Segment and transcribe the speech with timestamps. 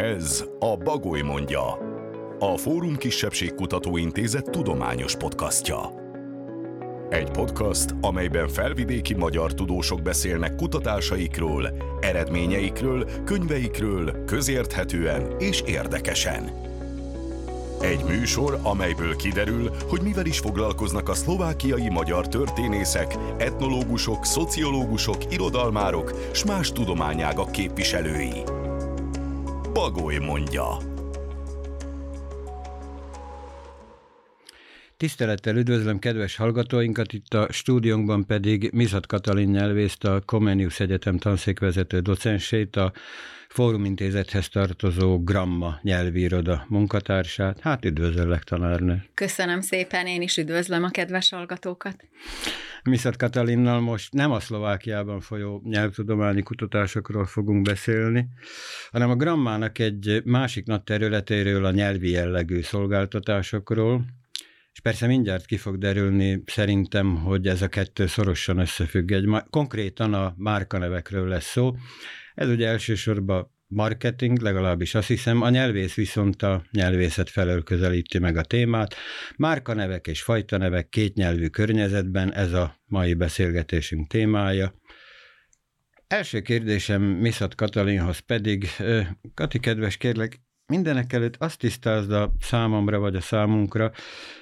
[0.00, 1.78] Ez a Bagoly mondja,
[2.38, 5.78] a Fórum Kisebbségkutató Intézet tudományos podcastja.
[7.10, 11.68] Egy podcast, amelyben felvidéki magyar tudósok beszélnek kutatásaikról,
[12.00, 16.50] eredményeikről, könyveikről, közérthetően és érdekesen.
[17.80, 26.30] Egy műsor, amelyből kiderül, hogy mivel is foglalkoznak a szlovákiai magyar történészek, etnológusok, szociológusok, irodalmárok
[26.32, 28.59] s más tudományágak képviselői.
[29.80, 30.76] Bagoly mondja.
[34.96, 42.00] Tisztelettel üdvözlöm kedves hallgatóinkat, itt a stúdiónkban pedig Mizat Katalin nyelvészt, a Comenius Egyetem tanszékvezető
[42.00, 42.92] docensét, a
[43.52, 47.60] Fórum Intézethez tartozó Gramma nyelvíroda munkatársát.
[47.60, 49.04] Hát üdvözöllek, tanárnő.
[49.14, 52.04] Köszönöm szépen, én is üdvözlöm a kedves hallgatókat.
[52.82, 58.28] Miszat Katalinnal most nem a Szlovákiában folyó nyelvtudományi kutatásokról fogunk beszélni,
[58.90, 64.04] hanem a Grammának egy másik nagy területéről, a nyelvi jellegű szolgáltatásokról,
[64.72, 69.10] és persze mindjárt ki fog derülni szerintem, hogy ez a kettő szorosan összefügg.
[69.10, 71.74] Egy, konkrétan a márkanevekről lesz szó.
[72.40, 78.36] Ez ugye elsősorban marketing, legalábbis azt hiszem, a nyelvész viszont a nyelvészet felől közelíti meg
[78.36, 78.94] a témát.
[79.36, 84.74] Márkanevek és fajtanevek kétnyelvű környezetben ez a mai beszélgetésünk témája.
[86.06, 88.66] Első kérdésem Miszat Katalinhoz pedig,
[89.34, 93.92] Kati, kedves kérlek, mindenek előtt azt tisztázd a számomra vagy a számunkra,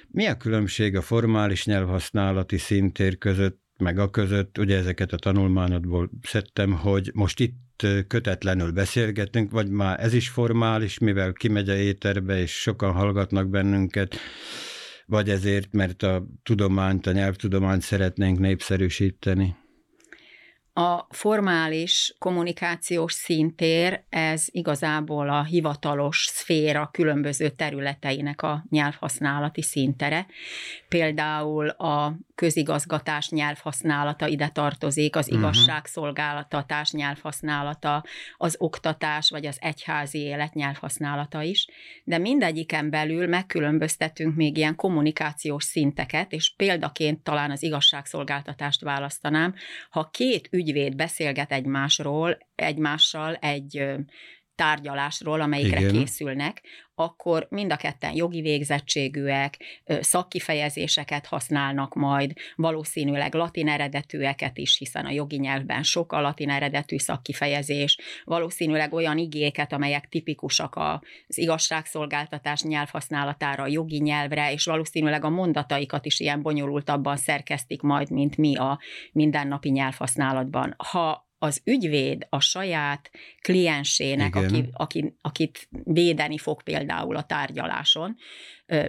[0.07, 6.09] mi a különbség a formális nyelvhasználati szintér között, meg a között, ugye ezeket a tanulmányodból
[6.21, 7.67] szedtem, hogy most itt
[8.07, 14.15] kötetlenül beszélgetünk, vagy már ez is formális, mivel kimegy a éterbe, és sokan hallgatnak bennünket,
[15.05, 19.55] vagy ezért, mert a tudományt, a nyelvtudományt szeretnénk népszerűsíteni?
[20.73, 30.25] A formális kommunikációs szintér, ez igazából a hivatalos szféra különböző területeinek a nyelvhasználati szintere.
[30.87, 35.41] Például a közigazgatás nyelvhasználata ide tartozik, az uh-huh.
[35.41, 38.03] igazságszolgáltatás nyelvhasználata,
[38.37, 41.67] az oktatás vagy az egyházi élet nyelvhasználata is,
[42.03, 49.53] de mindegyiken belül megkülönböztetünk még ilyen kommunikációs szinteket, és példaként talán az igazságszolgáltatást választanám,
[49.89, 53.83] ha két ügyvéd beszélget egymásról, egymással egy
[54.59, 55.91] tárgyalásról, amelyikre Igen.
[55.91, 56.61] készülnek,
[56.95, 65.11] akkor mind a ketten jogi végzettségűek, szakkifejezéseket használnak majd, valószínűleg latin eredetűeket is, hiszen a
[65.11, 73.63] jogi nyelvben sok a latin eredetű szakkifejezés, valószínűleg olyan igéket, amelyek tipikusak az igazságszolgáltatás nyelvhasználatára,
[73.63, 78.79] a jogi nyelvre, és valószínűleg a mondataikat is ilyen bonyolultabban szerkesztik majd, mint mi a
[79.11, 80.75] mindennapi nyelvhasználatban.
[80.77, 83.11] Ha az ügyvéd a saját
[83.41, 88.15] kliensének, aki, aki, akit védeni fog például a tárgyaláson,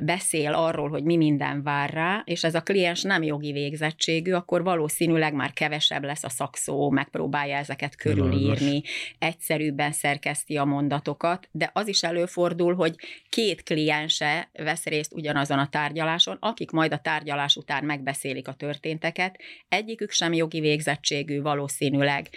[0.02, 4.62] beszél arról, hogy mi minden vár rá, és ez a kliens nem jogi végzettségű, akkor
[4.62, 8.82] valószínűleg már kevesebb lesz a szakszó, megpróbálja ezeket körülírni,
[9.18, 12.94] egyszerűbben szerkeszti a mondatokat, de az is előfordul, hogy
[13.28, 19.38] két kliense vesz részt ugyanazon a tárgyaláson, akik majd a tárgyalás után megbeszélik a történteket,
[19.68, 22.28] egyikük sem jogi végzettségű, valószínűleg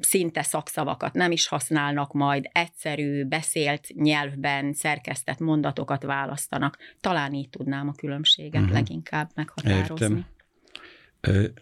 [0.00, 6.78] szinte szakszavakat nem is használnak majd, egyszerű, beszélt nyelvben szerkesztett mondatokat választanak vannak.
[7.00, 8.76] Talán így tudnám a különbséget uh-huh.
[8.76, 10.24] leginkább meghatározni.
[11.20, 11.56] Értem.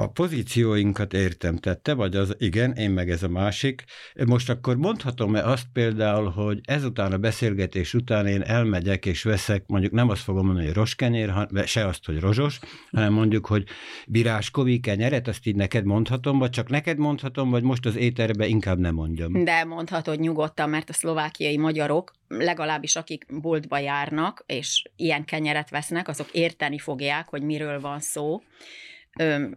[0.00, 3.84] A pozícióinkat értem, tehát te vagy az, igen, én meg ez a másik.
[4.26, 9.92] Most akkor mondhatom-e azt például, hogy ezután a beszélgetés után én elmegyek és veszek, mondjuk
[9.92, 11.32] nem azt fogom mondani, hogy roskenyér,
[11.64, 12.58] se azt, hogy rozsos,
[12.90, 13.64] hanem mondjuk, hogy
[14.06, 18.78] viráskovi kenyeret, azt így neked mondhatom, vagy csak neked mondhatom, vagy most az éterbe inkább
[18.78, 19.44] nem mondjam.
[19.44, 26.08] De mondhatod nyugodtan, mert a szlovákiai magyarok, legalábbis akik boltba járnak, és ilyen kenyeret vesznek,
[26.08, 28.42] azok érteni fogják, hogy miről van szó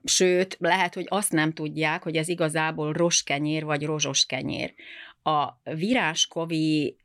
[0.03, 4.73] Sőt, lehet, hogy azt nem tudják, hogy ez igazából roskenyér vagy rozsos kenyér
[5.23, 6.95] a viráskovi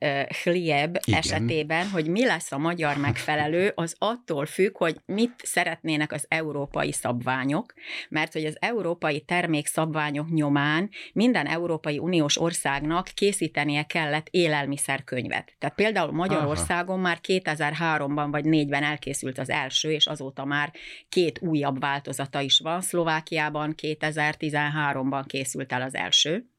[0.42, 1.18] hlieb Igen.
[1.18, 6.92] esetében, hogy mi lesz a magyar megfelelő, az attól függ, hogy mit szeretnének az európai
[6.92, 7.74] szabványok,
[8.08, 15.54] mert hogy az európai termékszabványok nyomán minden Európai Uniós országnak készítenie kellett élelmiszerkönyvet.
[15.58, 17.02] Tehát például Magyarországon Aha.
[17.02, 20.72] már 2003-ban vagy 4-ben elkészült az első, és azóta már
[21.08, 22.80] két újabb változata is van.
[22.80, 26.50] Szlovákiában 2013-ban készült el az első.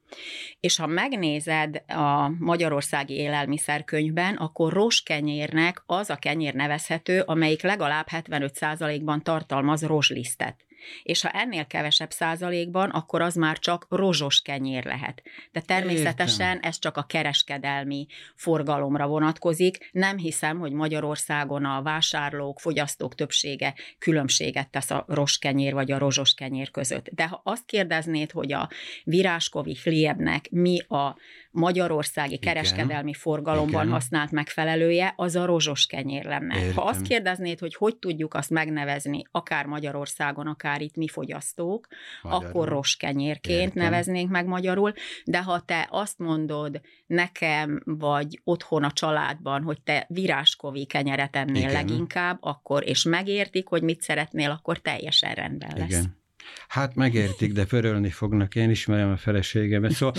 [0.60, 9.24] És ha megnézed a Magyarországi élelmiszerkönyvben, akkor roskenyérnek az a kenyér nevezhető, amelyik legalább 75%-ban
[9.24, 10.67] tartalmaz rozslisztet.
[11.04, 15.22] És ha ennél kevesebb százalékban, akkor az már csak rozsos kenyér lehet.
[15.52, 16.70] De természetesen Értem.
[16.70, 19.90] ez csak a kereskedelmi forgalomra vonatkozik.
[19.92, 26.34] Nem hiszem, hogy Magyarországon a vásárlók, fogyasztók többsége különbséget tesz a roskenyér vagy a rozsos
[26.34, 27.10] kenyér között.
[27.10, 28.70] De ha azt kérdeznéd, hogy a
[29.04, 31.18] viráskovi fliebnek mi a
[31.58, 32.54] magyarországi Igen.
[32.54, 33.94] kereskedelmi forgalomban Igen.
[33.94, 36.60] használt megfelelője, az a rozsos kenyér lenne.
[36.60, 36.76] Értem.
[36.76, 41.88] Ha azt kérdeznéd, hogy hogy tudjuk azt megnevezni, akár Magyarországon, akár itt mi fogyasztók,
[42.22, 42.48] magyarul.
[42.48, 43.84] akkor roskenyérként Értem.
[43.84, 44.94] neveznénk meg magyarul,
[45.26, 51.56] de ha te azt mondod nekem, vagy otthon a családban, hogy te viráskovi kenyeret ennél
[51.56, 51.72] Igen.
[51.72, 55.90] leginkább, akkor, és megértik, hogy mit szeretnél, akkor teljesen rendben lesz.
[55.90, 56.26] Igen.
[56.68, 59.92] Hát megértik, de förölni fognak, én ismerem a feleségemet.
[59.92, 60.16] Szóval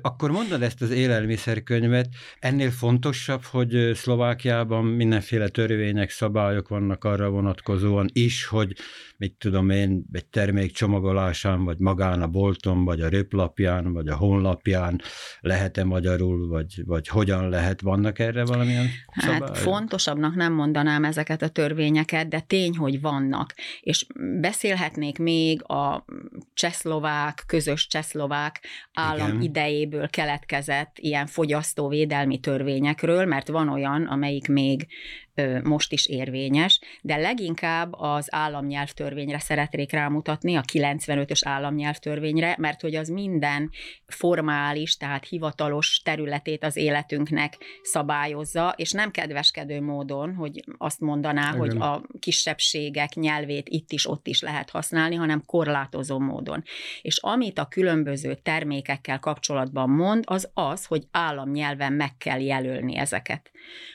[0.00, 8.08] akkor mondod ezt az élelmiszerkönyvet, ennél fontosabb, hogy Szlovákiában mindenféle törvények, szabályok vannak arra vonatkozóan
[8.12, 8.72] is, hogy
[9.16, 14.16] mit tudom én, egy termék csomagolásán, vagy magán a bolton, vagy a röplapján, vagy a
[14.16, 15.00] honlapján
[15.40, 18.86] lehet-e magyarul, vagy, vagy hogyan lehet, vannak erre valamilyen
[19.16, 19.48] szabályok?
[19.48, 23.54] Hát fontosabbnak nem mondanám ezeket a törvényeket, de tény, hogy vannak.
[23.80, 24.06] És
[24.40, 26.04] beszélhetnék még a
[26.54, 28.60] csehszlovák, közös csehszlovák
[28.92, 29.42] állam Igen.
[29.42, 34.86] idejéből keletkezett ilyen fogyasztóvédelmi törvényekről, mert van olyan, amelyik még
[35.62, 43.08] most is érvényes, de leginkább az államnyelvtörvényre szeretnék rámutatni, a 95-ös államnyelvtörvényre, mert hogy az
[43.08, 43.70] minden
[44.06, 51.58] formális, tehát hivatalos területét az életünknek szabályozza, és nem kedveskedő módon, hogy azt mondaná, Igen.
[51.58, 56.62] hogy a kisebbségek nyelvét itt is, ott is lehet használni, hanem korlátozó módon.
[57.02, 63.50] És amit a különböző termékekkel kapcsolatban mond, az az, hogy államnyelven meg kell jelölni ezeket.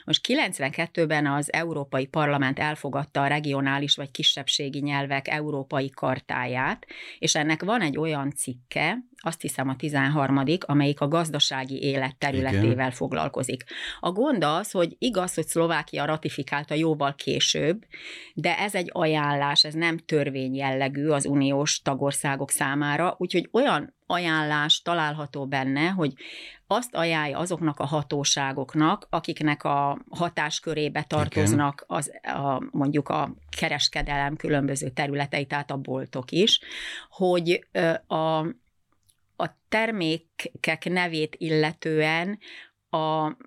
[0.06, 6.85] Most 92-ben az Európai Parlament elfogadta a regionális vagy kisebbségi nyelvek európai kartáját,
[7.19, 12.74] és ennek van egy olyan cikke, azt hiszem a 13 amelyik a gazdasági élet területével
[12.74, 12.92] Igen.
[12.92, 13.64] foglalkozik.
[14.00, 17.86] A gond az, hogy igaz, hogy Szlovákia ratifikálta jóval később,
[18.34, 24.81] de ez egy ajánlás, ez nem törvény jellegű az uniós tagországok számára, úgyhogy olyan ajánlás
[24.81, 26.14] található benne, hogy
[26.68, 34.90] azt ajánlja azoknak a hatóságoknak, akiknek a hatáskörébe tartoznak az, a, mondjuk a kereskedelem különböző
[34.90, 36.60] területei, tehát a boltok is,
[37.10, 37.68] hogy
[38.08, 38.46] a,
[39.35, 42.39] a termékek nevét illetően
[42.89, 43.38] a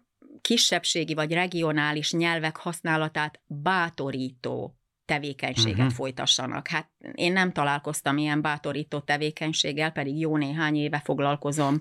[0.40, 5.92] kisebbségi vagy regionális nyelvek használatát bátorító tevékenységet uh-huh.
[5.92, 6.68] folytassanak.
[6.68, 11.78] Hát én nem találkoztam ilyen bátorító tevékenységgel, pedig jó néhány éve foglalkozom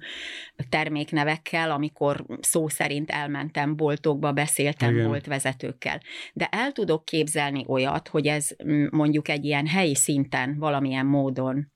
[0.69, 5.07] terméknevekkel, amikor szó szerint elmentem boltokba, beszéltem Igen.
[5.07, 6.01] boltvezetőkkel.
[6.33, 8.49] De el tudok képzelni olyat, hogy ez
[8.89, 11.73] mondjuk egy ilyen helyi szinten valamilyen módon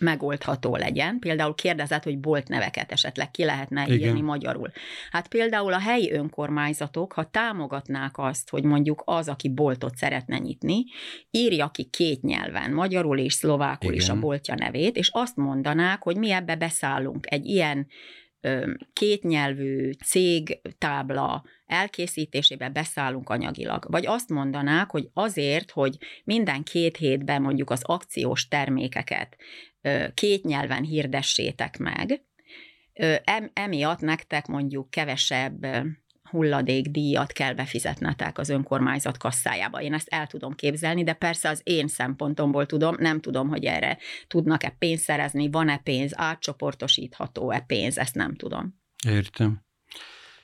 [0.00, 1.18] megoldható legyen.
[1.18, 4.08] Például kérdezett, hogy bolt neveket esetleg ki lehetne Igen.
[4.08, 4.72] írni magyarul.
[5.10, 10.84] Hát például a helyi önkormányzatok, ha támogatnák azt, hogy mondjuk az, aki boltot szeretne nyitni,
[11.30, 14.02] írja ki két nyelven, magyarul és szlovákul Igen.
[14.02, 17.32] is a boltja nevét, és azt mondanák, hogy mi ebbe beszállunk.
[17.32, 17.86] Egy ilyen
[18.92, 23.86] kétnyelvű cég tábla elkészítésébe beszállunk anyagilag.
[23.90, 29.36] Vagy azt mondanák, hogy azért, hogy minden két hétben mondjuk az akciós termékeket
[30.14, 32.24] két nyelven hirdessétek meg,
[33.52, 35.66] emiatt nektek mondjuk kevesebb
[36.32, 39.82] hulladékdíjat kell befizetnetek az önkormányzat kasszájába.
[39.82, 43.98] Én ezt el tudom képzelni, de persze az én szempontomból tudom, nem tudom, hogy erre
[44.26, 48.80] tudnak-e pénzt szerezni, van-e pénz, átcsoportosítható-e pénz, ezt nem tudom.
[49.08, 49.64] Értem.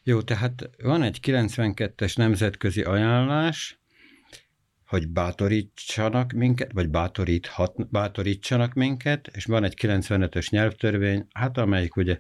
[0.03, 3.81] Jó, tehát van egy 92-es nemzetközi ajánlás,
[4.87, 12.19] hogy bátorítsanak minket, vagy bátoríthat, bátorítsanak minket, és van egy 95-ös nyelvtörvény, hát amelyik ugye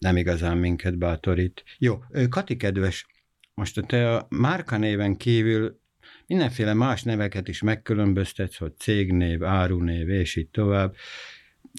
[0.00, 1.64] nem igazán minket bátorít.
[1.78, 3.06] Jó, Kati kedves,
[3.54, 5.80] most te a márka néven kívül
[6.26, 10.94] mindenféle más neveket is megkülönböztetsz, hogy cégnév, árunév, és így tovább,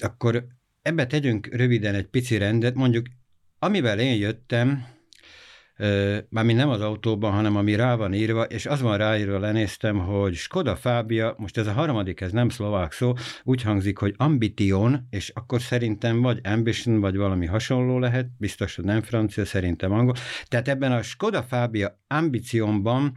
[0.01, 0.47] akkor
[0.81, 3.05] ebbe tegyünk röviden egy pici rendet, mondjuk
[3.59, 4.85] amivel én jöttem,
[6.29, 10.33] mármint nem az autóban, hanem ami rá van írva, és az van ráírva, lenéztem, hogy
[10.33, 15.29] Skoda Fábia, most ez a harmadik, ez nem szlovák szó, úgy hangzik, hogy Ambition, és
[15.29, 20.15] akkor szerintem vagy Ambition, vagy valami hasonló lehet, biztos, hogy nem francia, szerintem angol.
[20.45, 23.15] Tehát ebben a Skoda Fábia Ambitionban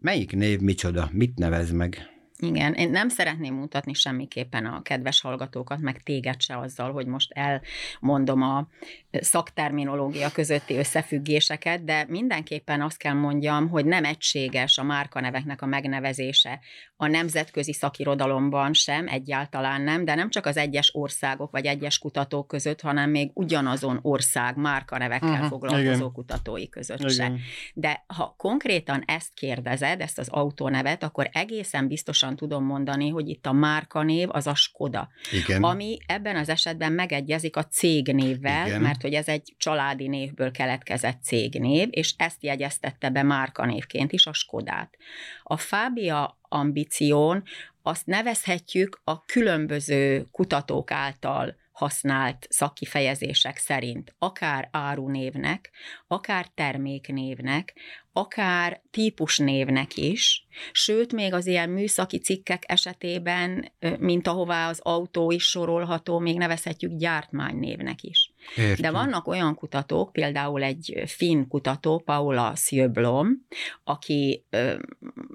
[0.00, 2.16] melyik név micsoda, mit nevez meg?
[2.40, 7.32] Igen, én nem szeretném mutatni semmiképpen a kedves hallgatókat, meg téged se azzal, hogy most
[7.32, 8.68] elmondom a
[9.10, 16.60] szakterminológia közötti összefüggéseket, de mindenképpen azt kell mondjam, hogy nem egységes a márkaneveknek a megnevezése
[17.00, 22.48] a nemzetközi szakirodalomban sem, egyáltalán nem, de nem csak az egyes országok vagy egyes kutatók
[22.48, 26.12] között, hanem még ugyanazon ország márkanevekkel uh-huh, foglalkozó igen.
[26.12, 27.10] kutatói között igen.
[27.10, 27.32] se.
[27.74, 33.46] De ha konkrétan ezt kérdezed, ezt az autónevet, akkor egészen biztosan tudom mondani, hogy itt
[33.46, 35.08] a márkanév az a Skoda.
[35.32, 35.62] Igen.
[35.62, 38.80] Ami ebben az esetben megegyezik a cégnévvel, Igen.
[38.80, 44.32] mert hogy ez egy családi névből keletkezett cégnév, és ezt jegyeztette be márkanévként is a
[44.32, 44.96] Skodát.
[45.42, 47.42] A Fábia ambíción
[47.82, 55.70] azt nevezhetjük a különböző kutatók által használt szakkifejezések szerint akár árunévnek,
[56.06, 57.74] akár terméknévnek,
[58.12, 65.44] akár típusnévnek is, sőt, még az ilyen műszaki cikkek esetében, mint ahová az autó is
[65.44, 68.27] sorolható, még nevezhetjük gyártmánynévnek is.
[68.56, 68.76] Értem.
[68.80, 73.46] De vannak olyan kutatók, például egy finn kutató, Paula Sjöblom,
[73.84, 74.44] aki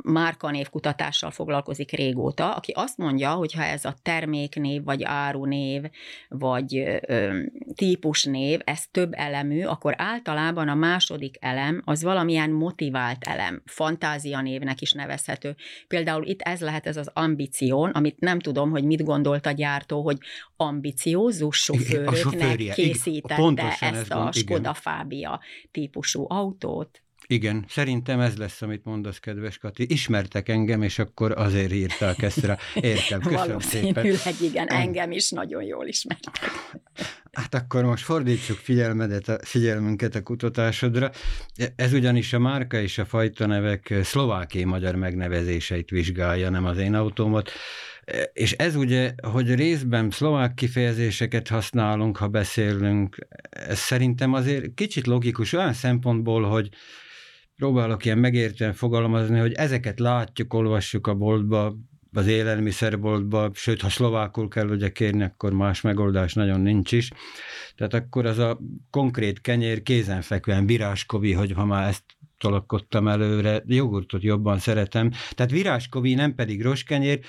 [0.04, 5.84] márkanév kutatással foglalkozik régóta, aki azt mondja, hogy ha ez a terméknév, vagy árunév,
[6.30, 6.84] vagy
[7.76, 14.82] típusnév, ez több elemű, akkor általában a második elem az valamilyen motivált elem, fantázia névnek
[14.82, 15.56] is nevezhető.
[15.88, 20.02] Például itt ez lehet ez az ambíción, amit nem tudom, hogy mit gondolt a gyártó,
[20.02, 20.18] hogy
[20.56, 24.74] ambiciózus sofőröknek készítette Pontosan ezt a Skoda igen.
[24.74, 25.40] Fábia
[25.72, 27.04] típusú autót.
[27.28, 29.86] Igen, szerintem ez lesz, amit mondasz, kedves Kati.
[29.90, 32.58] Ismertek engem, és akkor azért írták ezt rá.
[32.74, 34.50] Értem, köszönöm Valószínűleg szépen.
[34.50, 36.34] igen, engem is nagyon jól ismertek.
[37.32, 41.12] Hát akkor most fordítsuk figyelmedet, a, figyelmünket a kutatásodra.
[41.76, 46.94] Ez ugyanis a márka és a fajta nevek szlovákiai magyar megnevezéseit vizsgálja, nem az én
[46.94, 47.52] autómat.
[48.34, 55.54] És ez ugye, hogy részben szlovák kifejezéseket használunk, ha beszélünk, ez szerintem azért kicsit logikus
[55.54, 56.70] olyan szempontból, hogy
[57.56, 61.76] próbálok ilyen megértően fogalmazni, hogy ezeket látjuk, olvassuk a boltba,
[62.16, 67.12] az élelmiszerboltba, sőt, ha szlovákul kell ugye kérni, akkor más megoldás nagyon nincs is.
[67.76, 72.04] Tehát akkor az a konkrét kenyér kézenfekvően viráskovi, hogy ha már ezt
[72.38, 75.12] tolakodtam előre, jogurtot jobban szeretem.
[75.32, 77.20] Tehát viráskovi, nem pedig roskenyér,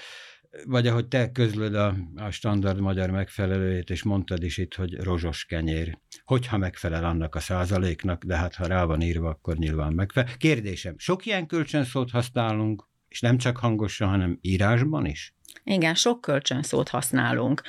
[0.67, 5.45] vagy ahogy te közlöd a, a standard magyar megfelelőjét, és mondtad is itt, hogy rozsos
[5.45, 5.99] kenyér.
[6.25, 10.37] Hogyha megfelel annak a százaléknak, de hát ha rá van írva, akkor nyilván megfelel.
[10.37, 15.35] Kérdésem, sok ilyen kölcsönszót használunk, és nem csak hangosan, hanem írásban is?
[15.65, 17.63] Igen, sok kölcsönszót használunk.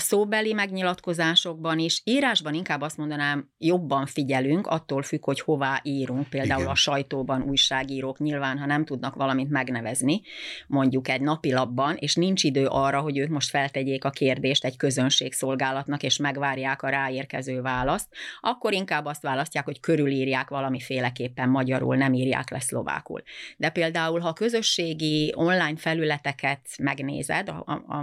[0.00, 6.28] A szóbeli megnyilatkozásokban is, írásban inkább azt mondanám, jobban figyelünk, attól függ, hogy hová írunk.
[6.28, 6.72] Például Igen.
[6.72, 10.20] a sajtóban újságírók nyilván, ha nem tudnak valamit megnevezni,
[10.66, 16.02] mondjuk egy napilapban, és nincs idő arra, hogy ők most feltegyék a kérdést egy közönségszolgálatnak,
[16.02, 18.08] és megvárják a ráérkező választ,
[18.40, 23.22] akkor inkább azt választják, hogy körülírják valamiféleképpen magyarul, nem írják le szlovákul.
[23.56, 27.52] De például, ha közösségi online felületeket megnézed,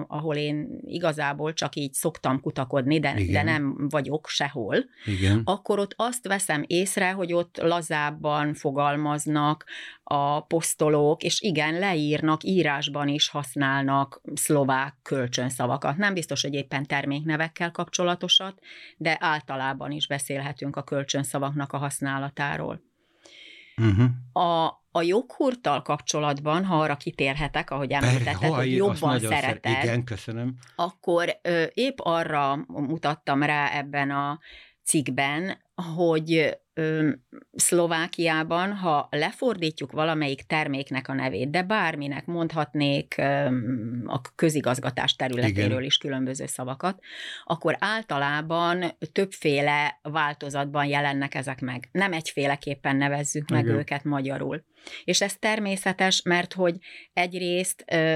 [0.07, 5.41] ahol én igazából csak így szoktam kutakodni, de, de nem vagyok sehol, Igen.
[5.45, 9.65] akkor ott azt veszem észre, hogy ott lazábban fogalmaznak
[10.03, 15.97] a posztolók, és igen, leírnak, írásban is használnak szlovák kölcsönszavakat.
[15.97, 18.59] Nem biztos, hogy éppen terméknevekkel kapcsolatosat,
[18.97, 22.81] de általában is beszélhetünk a kölcsönszavaknak a használatáról.
[23.81, 24.43] Uh-huh.
[24.45, 30.55] A, a joghurttal kapcsolatban, ha arra kitérhetek, ahogy említetted, hogy jobban szereted, szer- igen, köszönöm.
[30.75, 34.39] akkor ö, épp arra mutattam rá ebben a
[34.83, 35.57] cikkben,
[35.95, 37.09] hogy ö,
[37.53, 43.47] Szlovákiában, ha lefordítjuk valamelyik terméknek a nevét, de bárminek mondhatnék ö,
[44.05, 45.83] a közigazgatás területéről Igen.
[45.83, 46.99] is különböző szavakat,
[47.43, 51.89] akkor általában többféle változatban jelennek ezek meg.
[51.91, 53.77] Nem egyféleképpen nevezzük meg Igen.
[53.77, 54.63] őket magyarul.
[55.03, 56.77] És ez természetes, mert hogy
[57.13, 58.15] egyrészt ö,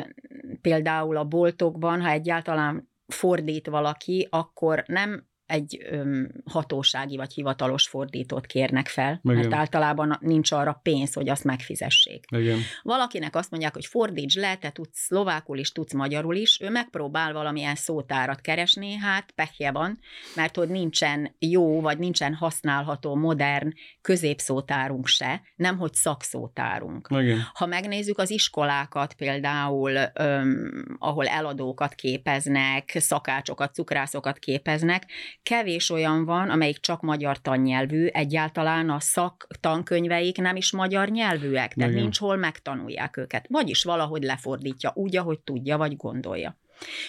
[0.61, 8.45] például a boltokban, ha egyáltalán fordít valaki, akkor nem egy öm, hatósági vagy hivatalos fordítót
[8.45, 9.35] kérnek fel, Igen.
[9.35, 12.25] mert általában nincs arra pénz, hogy azt megfizessék.
[12.29, 12.59] Igen.
[12.81, 17.33] Valakinek azt mondják, hogy fordíts le, te tudsz szlovákul is, tudsz magyarul is, ő megpróbál
[17.33, 19.99] valamilyen szótárat keresni, hát pehje van,
[20.35, 27.07] mert hogy nincsen jó, vagy nincsen használható, modern középszótárunk se, nem hogy szakszótárunk.
[27.09, 27.39] Igen.
[27.53, 35.05] Ha megnézzük az iskolákat például, öm, ahol eladókat képeznek, szakácsokat, cukrászokat képeznek,
[35.43, 41.73] Kevés olyan van, amelyik csak magyar tannyelvű, egyáltalán a szak tankönyveik nem is magyar nyelvűek,
[41.73, 42.01] tehát Igen.
[42.01, 43.45] nincs hol megtanulják őket.
[43.49, 46.57] Vagyis valahogy lefordítja úgy, ahogy tudja, vagy gondolja.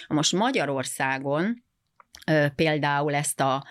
[0.07, 1.63] Most Magyarországon
[2.55, 3.63] például ezt a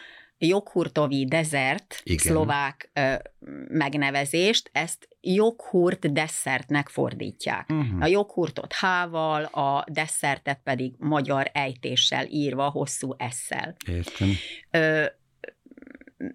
[0.46, 2.18] Joghurtovi Desert Igen.
[2.18, 3.14] szlovák ö,
[3.68, 7.70] megnevezést, ezt joghurt desszertnek fordítják.
[7.70, 8.02] Uh-huh.
[8.02, 13.76] A joghurtot hával, a desszertet pedig magyar ejtéssel írva, hosszú esszel.
[13.87, 14.28] Értem.
[14.70, 15.04] Ö,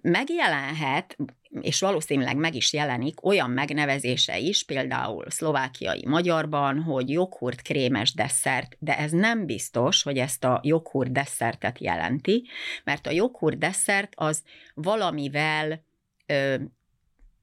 [0.02, 1.16] megjelenhet,
[1.60, 8.76] és valószínűleg meg is jelenik olyan megnevezése is, például szlovákiai magyarban, hogy joghurt krémes desszert,
[8.78, 12.44] de ez nem biztos, hogy ezt a joghurt desszertet jelenti,
[12.84, 14.42] mert a joghurt desszert az
[14.74, 15.84] valamivel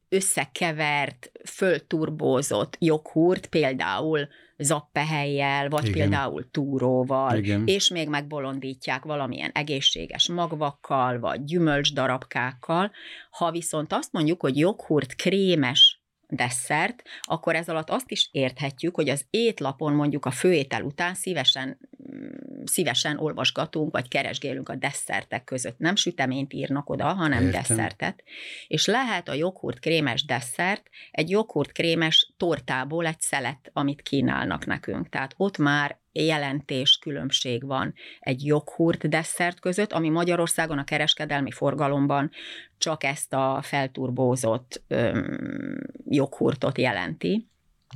[0.09, 5.93] összekevert, fölturbózott joghurt, például zappehelyjel, vagy Igen.
[5.93, 7.63] Például túróval, Igen.
[7.65, 12.91] és még megbolondítják valamilyen egészséges magvakkal, vagy gyümölcsdarabkákkal.
[13.29, 15.94] Ha viszont azt mondjuk, hogy joghurt krémes
[16.29, 21.79] desszert, akkor ez alatt azt is érthetjük, hogy az étlapon mondjuk a főétel után szívesen,
[22.11, 25.77] mm, szívesen olvasgatunk, vagy keresgélünk a desszertek között.
[25.77, 27.61] Nem süteményt írnak oda, hanem Értem.
[27.61, 28.23] Desszertet.
[28.67, 35.09] És lehet a joghurt krémes desszert egy joghurt krémes tortából egy szelet, amit kínálnak nekünk.
[35.09, 42.31] Tehát ott már jelentés különbség van egy joghurt desszert között, ami Magyarországon a kereskedelmi forgalomban
[42.77, 45.79] csak ezt a felturbózott öm,
[46.09, 47.47] joghurtot jelenti,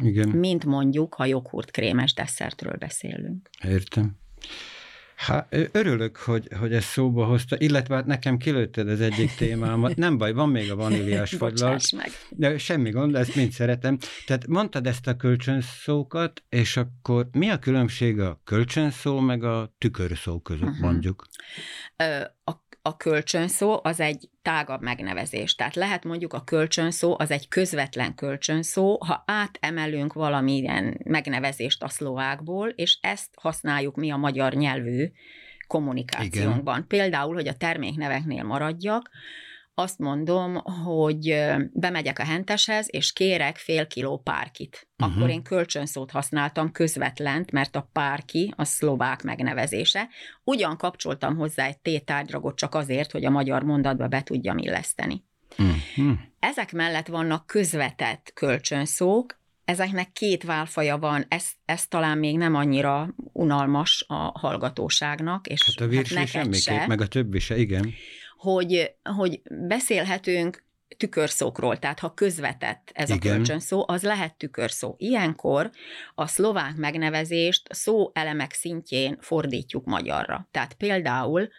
[0.04, 3.50] Igen, mint mondjuk, ha joghurt krémes desszertről beszélünk.
[3.64, 4.18] értem.
[5.20, 9.96] Hát örülök, hogy, hogy ezt szóba hozta, illetve hát nekem kilőtted az egyik témámat.
[9.96, 11.84] Nem baj, van még a vaníliás fagylalt.
[12.30, 13.98] De semmi gond, ezt mind szeretem.
[14.26, 20.40] Tehát mondtad ezt a kölcsönszókat, és akkor mi a különbség a kölcsönszó meg a tükörszó
[20.40, 20.82] között Mhm.
[20.84, 21.26] mondjuk?
[21.98, 22.52] Ö, A,
[22.90, 25.56] a kölcsönszó az egy tágabb megnevezés.
[25.56, 32.70] Tehát lehet mondjuk a kölcsönszó az egy közvetlen kölcsönszó, ha átemelünk valamilyen megnevezést a szlovákból,
[32.70, 35.12] és ezt használjuk mi a magyar nyelvű
[35.68, 36.76] kommunikációnkban.
[36.76, 36.88] Igen.
[36.88, 39.10] Például, hogy a termékneveknél maradjak,
[39.80, 41.36] azt mondom, hogy
[41.72, 44.88] bemegyek a henteshez, és kérek fél kiló párkit.
[44.96, 45.12] Mhm.
[45.12, 50.08] Akkor én kölcsönszót használtam közvetlent, mert a párki a szlovák megnevezése.
[50.44, 55.24] Ugyan kapcsoltam hozzá egy tétárgyagot csak azért, hogy a magyar mondatba be tudjam illeszteni.
[55.62, 56.14] Mm-hmm.
[56.40, 63.14] Ezek mellett vannak közvetett kölcsönszók, ezeknek két válfaja van, ez, ez talán még nem annyira
[63.34, 67.94] unalmas a hallgatóságnak, és Hát a virsli neked semmiképp, se meg a többi se, igen.
[68.40, 70.64] Hogy, hogy beszélhetünk
[70.98, 73.34] tükörszókról, tehát ha közvetett ez Igen.
[73.34, 74.96] a kölcsönszó, az lehet tükörszó.
[74.98, 75.72] Ilyenkor
[76.16, 80.48] a szlovák megnevezést szó elemek szintjén fordítjuk magyarra.
[80.52, 81.50] Tehát például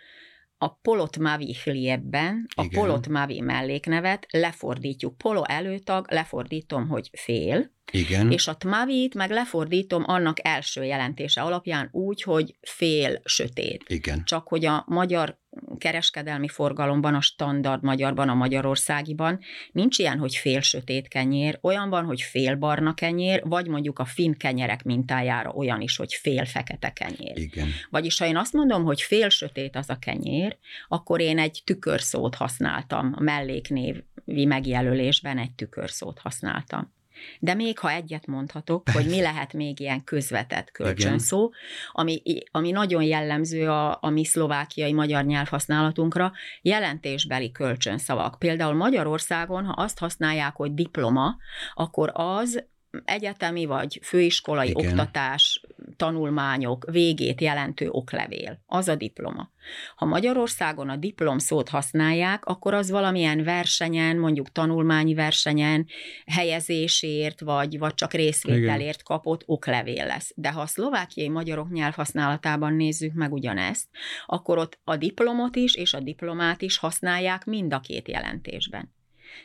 [0.62, 2.81] a polot mavi hliebben a Igen.
[2.81, 5.19] polot mavi melléknevet lefordítjuk.
[5.19, 8.31] Polo előtag, lefordítom, hogy fél, Igen.
[8.31, 14.25] és a tmavit meg lefordítom annak első jelentése alapján úgy, hogy fél sötét Igen.
[14.25, 15.38] csak hogy a magyar
[15.81, 19.38] kereskedelmi forgalomban, a standard magyarban, a magyarországiban
[19.73, 24.05] nincs ilyen, hogy fél sötét kenyér, olyan van, hogy fél barna kenyér, vagy mondjuk a
[24.05, 27.38] finn kenyerek mintájára olyan is, hogy fél fekete kenyér.
[27.38, 27.69] Igen.
[27.90, 30.57] Vagyis ha én azt mondom, hogy fél sötét az a kenyér,
[30.88, 36.99] akkor én egy tükörszót használtam, a melléknévi megjelölésben egy tükörszót használtam.
[37.39, 41.53] De még ha egyet mondhatok, hogy mi lehet még ilyen közvetett kölcsönszó,
[41.93, 48.39] ami, ami nagyon jellemző a, a mi szlovákiai magyar nyelvhasználatunkra, jelentésbeli kölcsönszavak.
[48.39, 51.37] Például Magyarországon, ha azt használják, hogy diploma,
[51.75, 52.65] akkor az
[53.05, 54.83] egyetemi vagy főiskolai Igen.
[54.83, 54.99] Igen.
[54.99, 55.63] oktatás,
[56.01, 58.63] tanulmányok végét jelentő oklevél.
[58.67, 59.51] Az a diploma.
[59.97, 65.87] Ha Magyarországon a diplom szót használják, akkor az valamilyen versenyen, mondjuk tanulmányi versenyen,
[66.27, 70.33] helyezésért, vagy, vagy csak részvételért kapott oklevél lesz.
[70.37, 73.89] De ha a szlovákiai magyarok nyelvhasználatában nézzük meg ugyanezt,
[74.27, 78.95] akkor ott a diplomot is és a diplomát is használják mind a két jelentésben.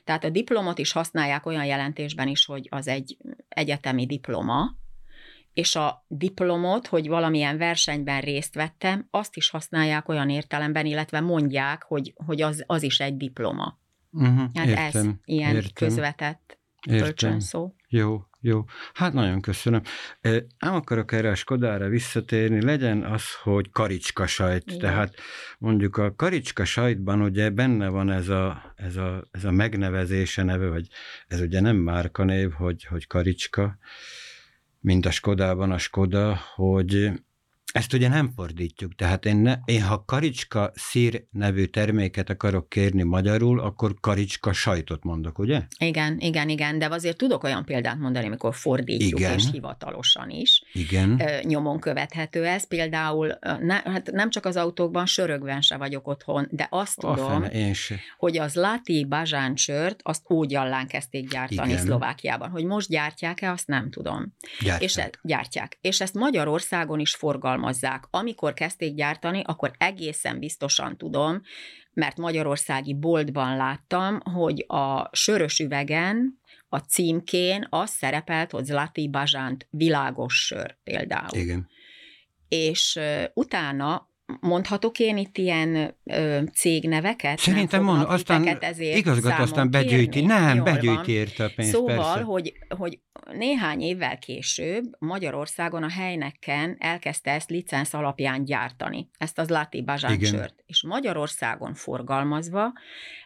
[0.03, 4.83] Tehát a diplomot is használják olyan jelentésben is, hogy az egy egyetemi diploma,
[5.55, 11.83] és a diplomot, hogy valamilyen versenyben részt vettem, azt is használják olyan értelemben, illetve mondják,
[11.83, 13.79] hogy, hogy az, az is egy diploma.
[14.11, 14.49] Uh-huh.
[14.53, 17.03] Hát értem, ez ilyen értem, közvetett értem.
[17.03, 17.75] kölcsönszó.
[17.87, 18.63] Jó, jó.
[18.93, 19.81] Hát nagyon köszönöm.
[20.59, 24.63] Nem akarok erre a Skodára visszatérni, legyen az, hogy karicska sajt.
[24.65, 24.79] Igen.
[24.79, 25.15] Tehát
[25.57, 30.67] mondjuk a karicska sajtban ugye benne van ez a, ez a, ez a megnevezése neve,
[30.67, 30.87] vagy
[31.27, 33.77] ez ugye nem márkanév, hogy, hogy karicska,
[34.85, 37.11] mint a Skodában a Skoda, hogy
[37.75, 43.03] ezt ugye nem fordítjuk, tehát én, ne, én ha karicska szír nevű terméket akarok kérni
[43.03, 45.61] magyarul, akkor karicska sajtot mondok, ugye?
[45.77, 49.33] Igen, igen, igen, de azért tudok olyan példát mondani, amikor fordítjuk, igen.
[49.33, 50.63] és hivatalosan is.
[50.73, 51.21] Igen.
[51.43, 56.67] Nyomon követhető ez, például ne, hát nem csak az autókban, sörögben se vagyok otthon, de
[56.69, 57.95] azt oh, tudom, én se.
[58.17, 61.83] hogy az Lati Bazsán sört, azt ógyallán kezdték gyártani igen.
[61.83, 62.49] Szlovákiában.
[62.49, 64.33] Hogy most gyártják-e, azt nem tudom.
[64.59, 64.81] Gyártják.
[64.81, 65.77] És, e, gyártják.
[65.81, 68.03] És ezt Magyarországon is forgalmazzák alkalmazzák.
[68.09, 71.41] Amikor kezdték gyártani, akkor egészen biztosan tudom,
[71.93, 79.67] mert magyarországi boltban láttam, hogy a sörös üvegen a címkén az szerepelt, hogy Zlati Bazsánt
[79.69, 81.37] világos sör például.
[81.37, 81.67] Igen.
[82.47, 82.99] És
[83.33, 84.09] utána
[84.39, 87.39] Mondhatok én itt ilyen ö, cégneveket?
[87.39, 90.09] Szerintem mond, aztán igazgat, aztán begyűjti.
[90.09, 90.27] Kérni?
[90.27, 92.21] Nem, Jól begyűjti érte a pénzt, Szóval, persze.
[92.21, 92.99] hogy, hogy
[93.31, 100.19] néhány évvel később Magyarországon a helyneken elkezdte ezt licensz alapján gyártani, ezt az Lati Bazsán
[100.19, 100.63] sört.
[100.65, 102.73] És Magyarországon forgalmazva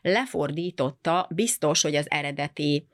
[0.02, 2.88] lefordította, biztos, hogy az eredeti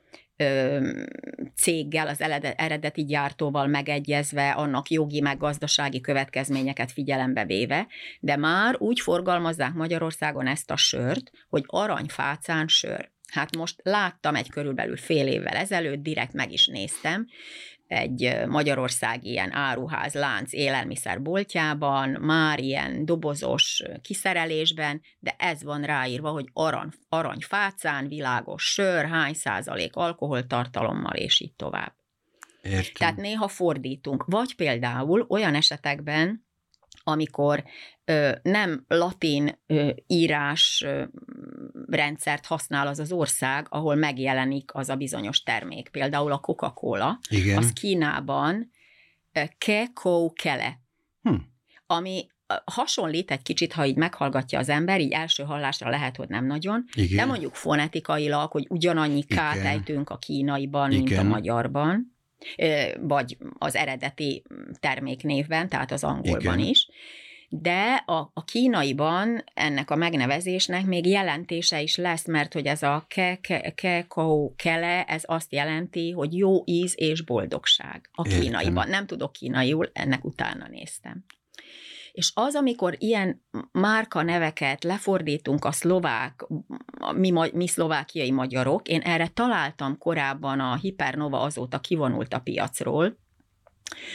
[1.54, 2.20] céggel, az
[2.56, 7.86] eredeti gyártóval megegyezve, annak jogi meg gazdasági következményeket figyelembe véve,
[8.20, 13.10] de már úgy forgalmazzák Magyarországon ezt a sört, hogy aranyfácán sör.
[13.26, 17.26] Hát most láttam egy körülbelül fél évvel ezelőtt, direkt meg is néztem,
[17.86, 26.48] egy magyarországi ilyen áruház lánc élelmiszerboltjában, már ilyen dobozos kiszerelésben, de ez van ráírva, hogy
[26.52, 31.94] arany, aranyfácán, világos sör, hány százalék alkoholtartalommal, és így tovább.
[32.62, 32.92] Értem.
[32.94, 34.24] Tehát néha fordítunk.
[34.26, 36.45] Vagy például olyan esetekben,
[37.08, 37.64] amikor
[38.04, 41.04] ö, nem latin ö, írás ö,
[41.86, 45.88] rendszert használ az az ország, ahol megjelenik az a bizonyos termék.
[45.88, 47.56] Például a Coca-Cola, Igen.
[47.58, 48.70] az Kínában
[49.58, 50.80] Keko Kele,
[51.22, 51.34] hm.
[51.86, 52.26] ami
[52.64, 56.84] hasonlít egy kicsit, ha így meghallgatja az ember, így első hallásra lehet, hogy nem nagyon,
[56.94, 57.16] Igen.
[57.16, 61.02] de mondjuk fonetikailag, hogy ugyanannyi kát ejtünk a kínaiban, Igen.
[61.02, 62.15] mint a magyarban,
[63.00, 64.42] vagy az eredeti
[64.80, 66.68] terméknévben, tehát az angolban Igen.
[66.68, 66.88] is
[67.48, 73.04] de a, a kínaiban ennek a megnevezésnek még jelentése is lesz, mert hogy ez a
[73.08, 78.76] ke, ke, ke ko, kele, ez azt jelenti, hogy jó íz és boldogság a kínaiban.
[78.76, 78.90] Értem.
[78.90, 81.24] Nem tudok kínaiul, ennek utána néztem.
[82.16, 86.46] És az, amikor ilyen márka neveket lefordítunk a szlovák,
[87.14, 93.18] mi, mi szlovákiai magyarok, én erre találtam korábban a Hipernova azóta kivonult a piacról,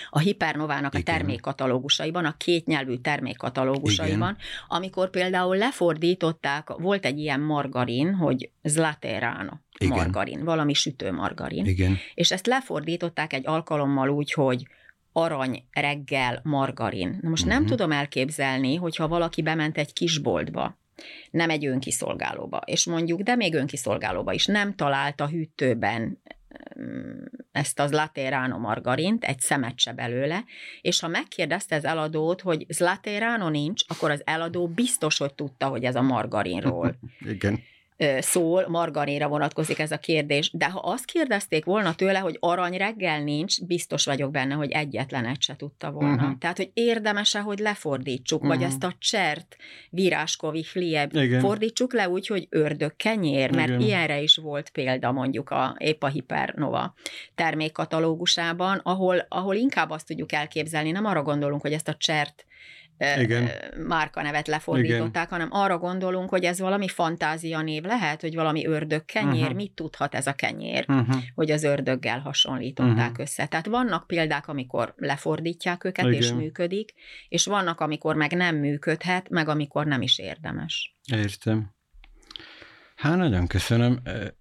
[0.09, 1.15] a Hipernovának Igen.
[1.15, 4.37] a termékkatalógusaiban, a kétnyelvű termékkatalógusaiban, Igen.
[4.67, 9.97] amikor például lefordították, volt egy ilyen margarin, hogy Zlaterano Igen.
[9.97, 11.97] margarin, valami sütő margarin, Igen.
[12.13, 14.65] és ezt lefordították egy alkalommal úgy, hogy
[15.13, 17.19] arany reggel margarin.
[17.21, 17.57] Na most uh-huh.
[17.57, 17.71] nem mhm.
[17.71, 20.77] tudom elképzelni, hogyha valaki bement egy kisboltba,
[21.31, 26.21] nem egy önkiszolgálóba, és mondjuk, de még önkiszolgálóba is nem talált a hűtőben
[27.51, 30.43] ezt az laterano margarint, egy szemet se belőle,
[30.81, 35.83] és ha megkérdezte az eladót, hogy zlaterano nincs, akkor az eladó biztos, hogy tudta, hogy
[35.83, 36.95] ez a margarinról.
[37.33, 37.59] Igen
[38.19, 43.23] szól, margaréra vonatkozik ez a kérdés, de ha azt kérdezték volna tőle, hogy arany reggel
[43.23, 46.23] nincs, biztos vagyok benne, hogy egyetlen egy se tudta volna.
[46.23, 46.37] Uh-huh.
[46.37, 48.57] Tehát, hogy érdemese, hogy lefordítsuk, uh-huh.
[48.57, 49.55] vagy ezt a csert,
[49.89, 51.39] viráskovi flieb, Igen.
[51.39, 53.81] fordítsuk le úgy, hogy ördög kenyér, mert Igen.
[53.81, 56.93] ilyenre is volt példa mondjuk a, épp a Hipernova
[57.35, 62.45] termékkatalógusában, ahol, ahol inkább azt tudjuk elképzelni, nem arra gondolunk, hogy ezt a csert
[63.19, 63.49] igen.
[63.87, 65.39] márkanevet lefordították, Igen.
[65.39, 69.55] hanem arra gondolunk, hogy ez valami fantázia név lehet, hogy valami ördög kenyér, uh-huh.
[69.55, 71.15] mit tudhat ez a kenyér, uh-huh.
[71.35, 73.19] hogy az ördöggel hasonlították uh-huh.
[73.19, 73.45] össze.
[73.45, 76.17] Tehát vannak példák, amikor lefordítják őket, Igen.
[76.17, 76.93] és működik,
[77.27, 80.95] és vannak, amikor meg nem működhet, meg amikor nem is érdemes.
[81.13, 81.71] Értem.
[82.95, 83.99] Hát nagyon köszönöm.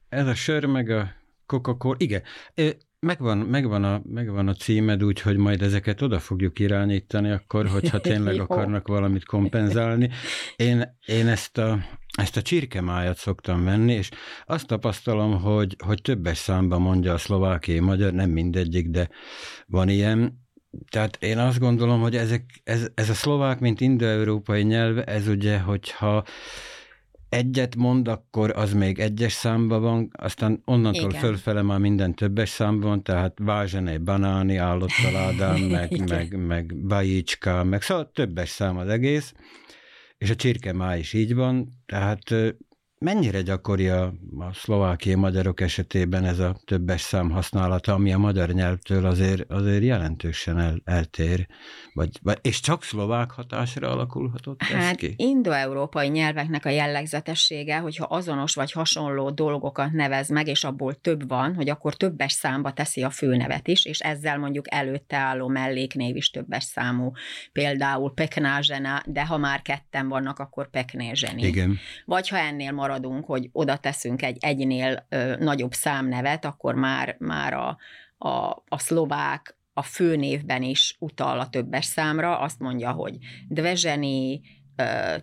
[0.08, 1.12] Ez a sör, meg a
[1.46, 2.22] Coca-Cola, igen.
[3.06, 8.40] Megvan, megvan, a, megvan a címed, úgyhogy majd ezeket oda fogjuk irányítani akkor, hogyha tényleg
[8.40, 10.10] akarnak valamit kompenzálni.
[10.56, 11.78] Én, én ezt a,
[12.16, 14.08] ezt a csirkemájat szoktam venni, és
[14.46, 19.08] azt tapasztalom, hogy, hogy többes számban mondja a szlovákiai magyar, nem mindegyik, de
[19.66, 20.40] van ilyen,
[20.90, 25.58] tehát én azt gondolom, hogy ezek, ez, ez a szlovák, mint indoeurópai nyelv, ez ugye,
[25.58, 26.24] hogyha
[27.30, 31.20] egyet mond, akkor az még egyes számban van, aztán onnantól Igen.
[31.20, 37.82] fölfele már minden többes számban van, tehát vázsene, banáni, állottaládám, meg, meg, meg bajicska, meg
[37.82, 39.34] szóval többes szám az egész,
[40.18, 42.34] és a csirke már is így van, tehát
[43.04, 44.04] mennyire gyakori a,
[44.38, 49.82] a szlovákiai magyarok esetében ez a többes szám használata, ami a magyar nyelvtől azért, azért
[49.82, 51.46] jelentősen el, eltér,
[51.92, 55.14] vagy, vagy, és csak szlovák hatásra alakulhatott hát, ez ki?
[55.16, 61.54] indoeurópai nyelveknek a jellegzetessége, hogyha azonos vagy hasonló dolgokat nevez meg, és abból több van,
[61.54, 66.30] hogy akkor többes számba teszi a főnevet is, és ezzel mondjuk előtte álló melléknév is
[66.30, 67.12] többes számú.
[67.52, 71.46] Például Peknázsena, de ha már ketten vannak, akkor Peknézseni.
[71.46, 71.78] Igen.
[72.04, 77.52] Vagy ha ennél maradunk, hogy oda teszünk egy egynél ö, nagyobb számnevet, akkor már, már
[77.52, 77.78] a,
[78.18, 83.16] a, a szlovák a főnévben is utal a többes számra, azt mondja, hogy
[83.48, 84.40] Dvezseni,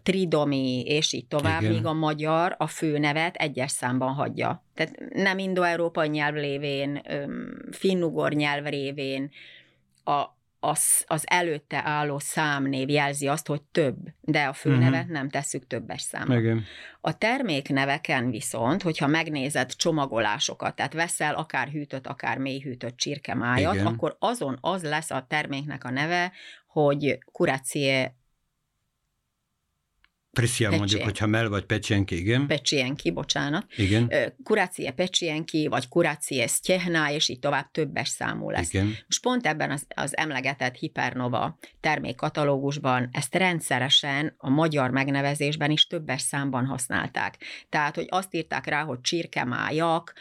[0.04, 1.74] tridomi, és így tovább, Igen.
[1.74, 4.64] míg a magyar a főnevet egyes számban hagyja.
[4.74, 7.02] Tehát nem indoeurópai nyelv lévén,
[7.72, 9.30] finnugor nyelv révén
[10.04, 15.12] a, az, az előtte álló számnév jelzi azt, hogy több, de a főnevet uh-huh.
[15.12, 16.40] nem tesszük többes számra.
[16.40, 16.64] Igen.
[17.02, 23.86] A termékneveken viszont, hogyha megnézed csomagolásokat, tehát veszel akár hűtött, akár mélyhűtött csirkemájat, Igen.
[23.86, 26.32] akkor azon az lesz a terméknek a neve,
[26.68, 28.17] hogy kurácie
[30.38, 32.48] Prissia mondjuk, hogyha mel vagy pecsienki, igen.
[32.48, 33.66] Pecsienki, bocsánat.
[33.76, 34.12] Igen.
[34.44, 38.74] Kurácie pecsienki, vagy kurácie sztyehná, és így tovább többes számú lesz.
[38.74, 38.86] Igen.
[38.86, 46.22] Most pont ebben az, az emlegetett Hipernova termékkatalógusban ezt rendszeresen a magyar megnevezésben is többes
[46.22, 47.38] számban használták.
[47.70, 50.14] Tehát, hogy azt írták rá, hogy csirkemájak,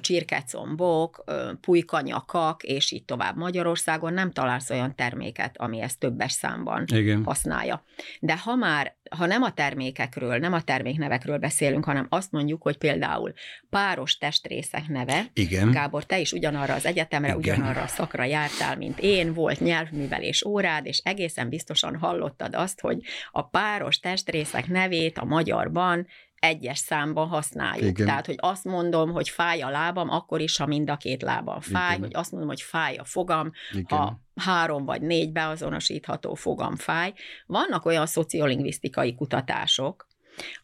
[0.00, 1.24] csirkecombok,
[1.60, 3.36] pulykanyakak, és így tovább.
[3.36, 7.24] Magyarországon nem találsz olyan terméket, ami ezt többes számban Igen.
[7.24, 7.84] használja.
[8.20, 12.76] De ha már, ha nem a termékekről, nem a terméknevekről beszélünk, hanem azt mondjuk, hogy
[12.76, 13.32] például
[13.70, 15.70] páros testrészek neve, Igen.
[15.70, 17.38] Gábor, te is ugyanarra az egyetemre, Igen.
[17.38, 23.02] ugyanarra a szakra jártál, mint én, volt nyelvművelés órád, és egészen biztosan hallottad azt, hogy
[23.30, 26.06] a páros testrészek nevét a magyarban
[26.38, 27.88] egyes számban használjuk.
[27.88, 28.06] Igen.
[28.06, 31.60] Tehát, hogy azt mondom, hogy fáj a lábam, akkor is, ha mind a két lábam
[31.60, 32.00] fáj, Igen.
[32.00, 33.98] hogy azt mondom, hogy fáj a fogam, Igen.
[33.98, 37.12] ha három vagy négy beazonosítható fogam fáj.
[37.46, 40.06] Vannak olyan szociolingvisztikai kutatások,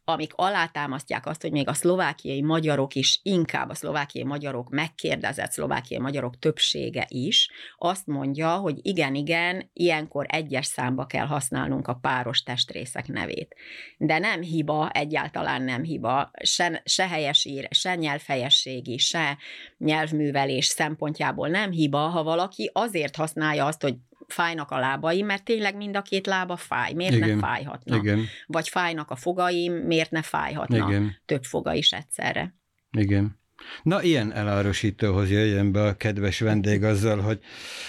[0.04, 6.00] amik alátámasztják azt, hogy még a szlovákiai magyarok is, inkább a szlovákiai magyarok megkérdezett szlovákiai
[6.00, 12.42] magyarok többsége is azt mondja, hogy igen, igen, ilyenkor egyes számba kell használnunk a páros
[12.42, 13.54] testrészek nevét.
[13.96, 19.38] De nem hiba, egyáltalán nem hiba, se, se helyesír, se nyelvhelyességi, se
[19.78, 23.94] nyelvművelés szempontjából nem hiba, ha valaki azért használja azt, hogy
[24.32, 26.92] fájnak a lábaim, mert tényleg mind a két lába fáj.
[26.92, 27.28] Miért Igen.
[27.28, 27.96] ne fájhatna?
[27.96, 28.26] Igen.
[28.46, 30.88] Vagy fájnak a fogaim, miért ne fájhatna?
[30.88, 31.16] Igen.
[31.26, 32.54] Több foga is egyszerre.
[32.90, 33.40] Igen.
[33.82, 37.38] Na, ilyen elárosítóhoz jöjjön be a kedves vendég azzal, hogy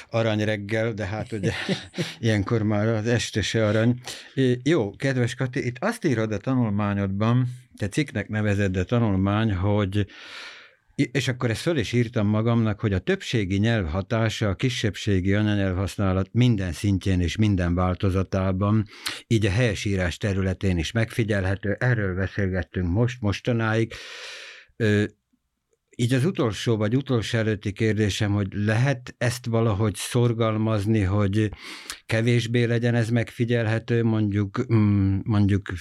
[0.09, 1.51] arany reggel, de hát ugye
[2.19, 4.01] ilyenkor már az este se arany.
[4.63, 10.05] Jó, kedves Kati, itt azt írod a tanulmányodban, te cikknek nevezed de tanulmány, hogy
[10.95, 16.29] és akkor ezt föl is írtam magamnak, hogy a többségi nyelv hatása a kisebbségi anyanyelvhasználat
[16.31, 18.85] minden szintjén és minden változatában,
[19.27, 21.75] így a helyesírás területén is megfigyelhető.
[21.79, 23.93] Erről beszélgettünk most, mostanáig.
[25.95, 31.49] Így az utolsó vagy utolsó előtti kérdésem, hogy lehet ezt valahogy szorgalmazni, hogy
[32.05, 35.71] kevésbé legyen ez megfigyelhető, mondjuk, mm, mondjuk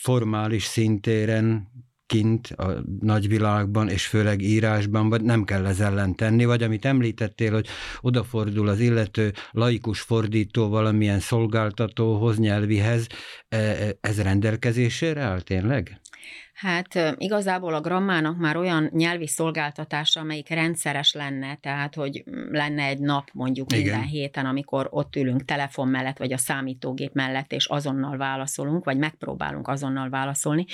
[0.00, 1.68] formális szintéren,
[2.08, 7.52] kint a nagyvilágban, és főleg írásban, vagy nem kell ez ellen tenni, vagy amit említettél,
[7.52, 7.66] hogy
[8.00, 13.06] odafordul az illető laikus fordító valamilyen szolgáltatóhoz, nyelvihez,
[13.48, 16.00] e, e, ez rendelkezésére áll tényleg?
[16.58, 22.98] Hát igazából a grammának már olyan nyelvi szolgáltatása, amelyik rendszeres lenne, tehát hogy lenne egy
[22.98, 23.82] nap mondjuk Igen.
[23.82, 28.98] minden héten, amikor ott ülünk telefon mellett, vagy a számítógép mellett, és azonnal válaszolunk, vagy
[28.98, 30.64] megpróbálunk azonnal válaszolni.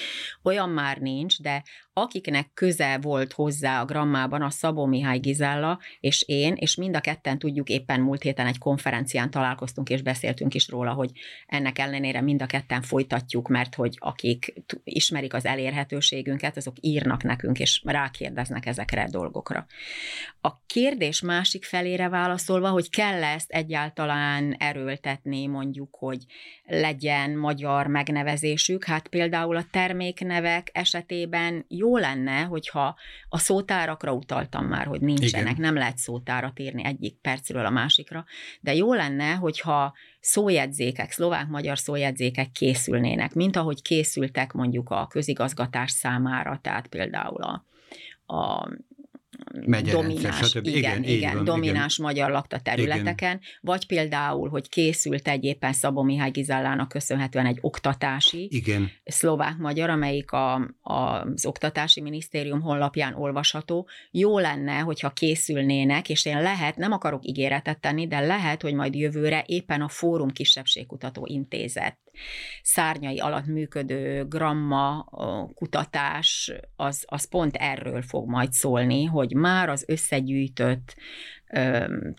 [0.43, 1.63] Olyan már nincs, de
[1.97, 7.01] akiknek köze volt hozzá a grammában a Szabó Mihály Gizella és én, és mind a
[7.01, 11.11] ketten tudjuk, éppen múlt héten egy konferencián találkoztunk és beszéltünk is róla, hogy
[11.47, 17.59] ennek ellenére mind a ketten folytatjuk, mert hogy akik ismerik az elérhetőségünket, azok írnak nekünk,
[17.59, 19.67] és rákérdeznek ezekre a dolgokra.
[20.41, 26.25] A kérdés másik felére válaszolva, hogy kell ezt egyáltalán erőltetni, mondjuk, hogy
[26.67, 32.97] legyen magyar megnevezésük, hát például a terméknevek esetében jó lenne, hogyha
[33.29, 35.61] a szótárakra utaltam már, hogy nincsenek, Igen.
[35.61, 38.25] nem lehet szótárat írni egyik percről a másikra,
[38.61, 46.59] de jó lenne, hogyha szójegyzékek, szlovák-magyar szójegyzékek készülnének, mint ahogy készültek mondjuk a közigazgatás számára,
[46.63, 47.65] tehát például a,
[48.35, 48.69] a
[49.91, 50.67] domináns, stb.
[50.67, 52.11] igen, igen, igen van, domináns igen.
[52.11, 53.41] magyar lakta területeken, igen.
[53.61, 58.91] vagy például, hogy készült egy éppen Szabó Mihály Gizellának köszönhetően egy oktatási igen.
[59.05, 63.89] szlovák-magyar, amelyik a, a, az Oktatási Minisztérium honlapján olvasható.
[64.11, 68.95] Jó lenne, hogyha készülnének, és én lehet, nem akarok ígéretet tenni, de lehet, hogy majd
[68.95, 71.99] jövőre éppen a Fórum Kisebbségkutató Intézet
[72.63, 75.09] szárnyai alatt működő gramma
[75.55, 80.97] kutatás, az, az pont erről fog majd szólni, hogy már az összegyűjtött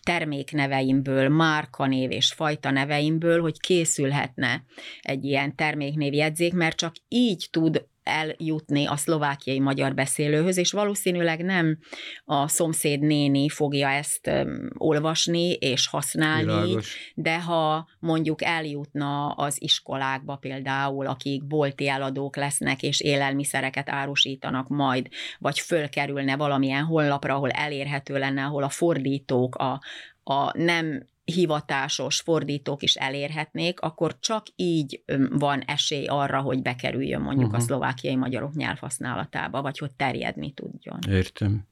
[0.04, 4.64] termékneveimből, márkanév és fajta neveimből, hogy készülhetne
[5.02, 11.78] egy ilyen terméknévjegyzék, mert csak így tud eljutni a szlovákiai magyar beszélőhöz, és valószínűleg nem
[12.26, 14.32] a szomszéd néni fogja ezt
[14.78, 17.14] olvasni és használni, Világos.
[17.16, 25.08] de ha mondjuk eljutna az iskolákba például, akik bolti eladók lesznek, és élelmiszereket árusítanak majd,
[25.40, 29.82] vagy fölkerülne valamilyen honlapra, ahol elérhető lenne, ahol a fordítók, a,
[30.24, 37.46] a nem hivatásos fordítók is elérhetnék, akkor csak így van esély arra, hogy bekerüljön mondjuk
[37.46, 37.62] uh-huh.
[37.62, 41.00] a szlovákiai magyarok nyelvhasználatába, vagy hogy terjedni tudjon.
[41.08, 41.68] Értem.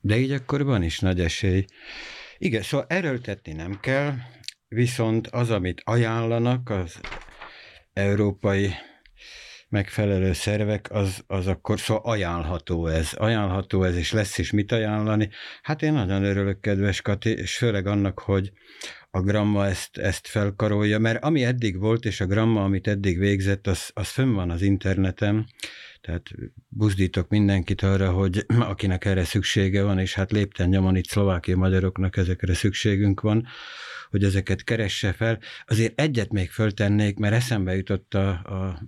[0.00, 1.64] De így akkor van is nagy esély.
[2.38, 4.14] Igen, szóval erőltetni nem kell,
[4.68, 7.00] viszont az, amit ajánlanak az
[7.92, 8.70] európai
[9.68, 13.12] megfelelő szervek, az, az akkor szóval ajánlható ez.
[13.12, 15.28] Ajánlható ez, és lesz is mit ajánlani.
[15.62, 18.52] Hát én nagyon örülök, kedves Kati, és főleg annak, hogy
[19.10, 23.66] a Gramma ezt, ezt felkarolja, mert ami eddig volt, és a Gramma, amit eddig végzett,
[23.66, 25.46] az, az fönn van az interneten,
[26.00, 26.30] tehát
[26.68, 32.16] buzdítok mindenkit arra, hogy akinek erre szüksége van, és hát lépten nyomon itt szlovákia magyaroknak
[32.16, 33.46] ezekre szükségünk van,
[34.16, 35.38] hogy ezeket keresse fel.
[35.66, 38.82] Azért egyet még föltennék, mert eszembe jutott a, a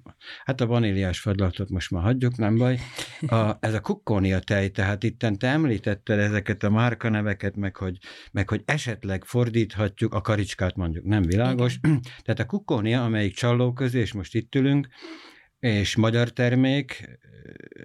[0.45, 2.79] hát a vaníliás fadlatot most már hagyjuk, nem baj.
[3.27, 7.99] A, ez a kukkónia tej, tehát itt te említetted ezeket a márkaneveket, meg hogy,
[8.33, 11.77] meg hogy esetleg fordíthatjuk, a karicskát mondjuk, nem világos.
[11.83, 12.01] Igen.
[12.25, 14.88] Tehát a kukkónia, amelyik csalló közé, és most itt ülünk,
[15.59, 17.19] és magyar termék,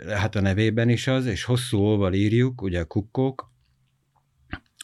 [0.07, 3.52] hát a nevében is az, és hosszú óval írjuk, ugye a kukkók,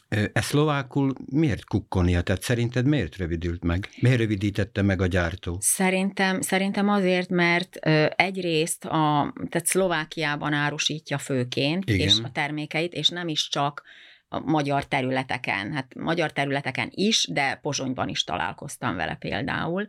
[0.09, 2.21] ez szlovákul miért kukkonia?
[2.21, 3.89] Tehát szerinted miért rövidült meg?
[3.99, 5.57] Miért rövidítette meg a gyártó?
[5.59, 7.75] Szerintem, szerintem azért, mert
[8.15, 12.07] egyrészt a, tehát Szlovákiában árusítja főként Igen.
[12.07, 13.83] és a termékeit, és nem is csak
[14.31, 19.87] a magyar területeken, hát magyar területeken is, de Pozsonyban is találkoztam vele például,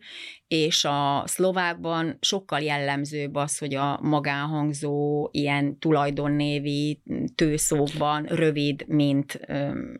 [0.50, 7.02] és a szlovákban sokkal jellemzőbb az, hogy a magánhangzó ilyen tulajdonnévi
[7.34, 9.40] tőszókban rövid, mint,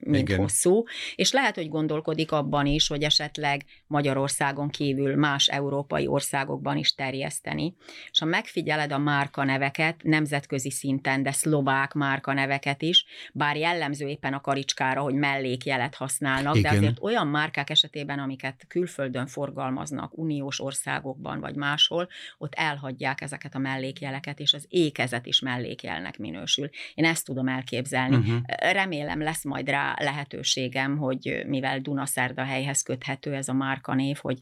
[0.01, 0.39] mint Igen.
[0.39, 0.85] hosszú,
[1.15, 7.75] és lehet, hogy gondolkodik abban is, hogy esetleg Magyarországon kívül más európai országokban is terjeszteni,
[8.11, 14.41] és ha megfigyeled a márkaneveket, nemzetközi szinten, de szlovák márkaneveket is, bár jellemző éppen a
[14.41, 16.71] karicskára, hogy mellékjelet használnak, Igen.
[16.71, 23.55] de azért olyan márkák esetében, amiket külföldön forgalmaznak, uniós országokban vagy máshol, ott elhagyják ezeket
[23.55, 26.69] a mellékjeleket, és az ékezet is mellékjelnek minősül.
[26.95, 28.17] Én ezt tudom elképzelni.
[28.17, 28.41] Uh-huh.
[28.73, 34.39] Remélem lesz majd rá lehetőségem, hogy mivel Dunaszerda helyhez köthető ez a márkanév, hogy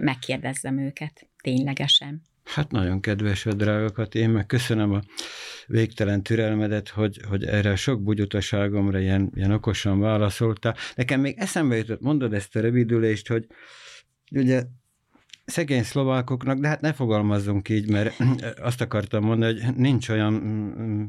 [0.00, 2.22] megkérdezzem őket ténylegesen.
[2.44, 5.00] Hát nagyon kedves a drágakat, én meg köszönöm a
[5.66, 10.76] végtelen türelmedet, hogy, hogy erre a sok bugyutaságomra ilyen, ilyen okosan válaszoltál.
[10.94, 13.46] Nekem még eszembe jutott, mondod ezt a rövidülést, hogy
[14.30, 14.62] ugye
[15.44, 18.16] szegény szlovákoknak, de hát ne fogalmazzunk így, mert
[18.56, 21.04] azt akartam mondani, hogy nincs olyan mm,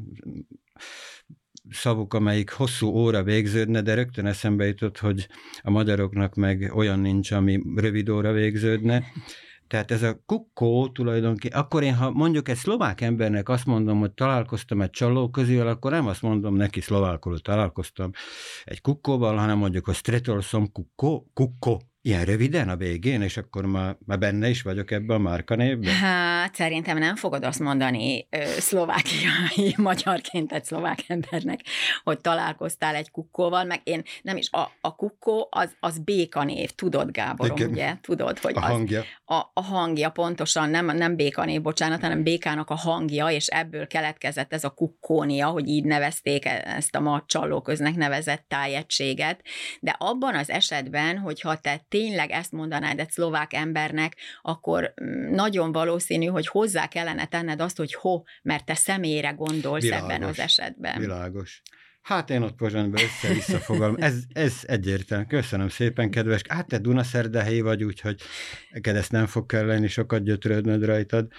[1.70, 5.28] szavuk, amelyik hosszú óra végződne, de rögtön eszembe jutott, hogy
[5.62, 9.04] a magyaroknak meg olyan nincs, ami rövid óra végződne,
[9.66, 14.12] tehát ez a kukkó tulajdonképpen, akkor én, ha mondjuk egy szlovák embernek azt mondom, hogy
[14.12, 18.10] találkoztam egy csaló közül, akkor nem azt mondom neki szlovákul, találkoztam
[18.64, 23.96] egy kukkóval, hanem mondjuk, hogy stretolszom kukkó, kukkó, Ilyen röviden a végén, és akkor már,
[24.06, 25.94] már benne is vagyok ebben a márkanévben?
[25.94, 31.60] Hát szerintem nem fogod azt mondani ö, szlovákiai magyarként egy szlovák embernek,
[32.04, 37.10] hogy találkoztál egy kukkóval, meg én nem is, a, a kukkó az, az békanév, tudod
[37.10, 37.70] Gáborom, Igen.
[37.70, 37.94] ugye?
[38.00, 39.02] Tudod, hogy a az, hangja.
[39.24, 44.52] A, a hangja pontosan, nem, nem békanév, bocsánat, hanem békának a hangja, és ebből keletkezett
[44.52, 49.42] ez a kukkónia, hogy így nevezték e, ezt a ma csalóköznek nevezett tájegységet,
[49.80, 55.72] de abban az esetben, hogyha te tényleg ezt mondanád egy szlovák embernek, akkor mm, nagyon
[55.72, 60.38] valószínű, hogy hozzá kellene tenned azt, hogy ho, mert te személyre gondolsz világos, ebben az
[60.38, 61.00] esetben.
[61.00, 61.62] Világos.
[62.02, 63.96] Hát én ott Pozsonyban össze-vissza fogalom.
[64.08, 65.24] Ez, ez egyértelmű.
[65.24, 66.40] Köszönöm szépen, kedves.
[66.48, 68.20] Hát te Dunaszerdehelyi vagy, úgyhogy
[68.70, 71.32] neked ezt nem fog kelleni sokat gyötrődnöd rajtad.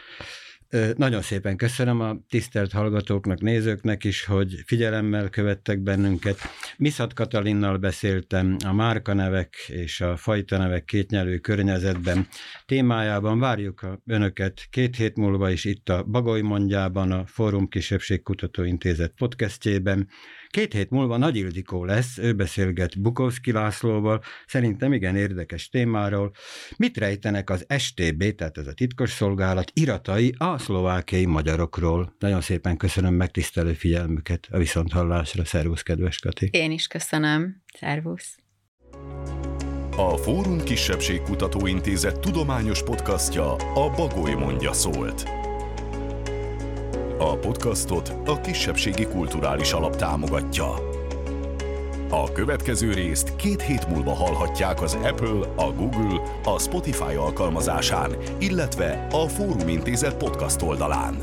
[0.96, 6.38] Nagyon szépen köszönöm a tisztelt hallgatóknak, nézőknek is, hogy figyelemmel követtek bennünket.
[6.78, 12.28] Miszat Katalinnal beszéltem a márkanevek és a fajtanevek kétnyelő környezetben
[12.66, 13.40] témájában.
[13.40, 19.14] Várjuk a önöket két hét múlva is itt a Bagoly mondjában, a Fórum Kisebbség Kutatóintézet
[19.18, 20.08] podcastjében.
[20.50, 26.32] Két hét múlva Nagy Ildikó lesz, ő beszélget Bukowski Lászlóval, szerintem igen érdekes témáról.
[26.78, 32.16] Mit rejtenek az STB, tehát ez a titkos szolgálat iratai a szlovákiai magyarokról?
[32.20, 35.46] Nagyon szépen köszönöm megtisztelő figyelmüket a viszonthallásra.
[35.46, 36.50] Szervusz, kedves Kati!
[36.52, 37.64] Én is köszönöm.
[37.74, 38.36] Szervusz!
[39.98, 45.47] A Fórum Kisebbség Kutatóintézet tudományos podcastja a Bagoly mondja szólt.
[47.20, 50.74] A podcastot a Kisebbségi Kulturális Alap támogatja.
[52.10, 59.08] A következő részt két hét múlva hallhatják az Apple, a Google, a Spotify alkalmazásán, illetve
[59.12, 61.22] a Fórum Intézet podcast oldalán.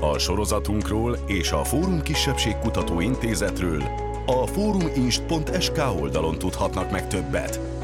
[0.00, 3.82] A sorozatunkról és a Fórum Kisebbség Kutató Intézetről
[4.26, 7.77] a fóruminst.sk oldalon tudhatnak meg többet.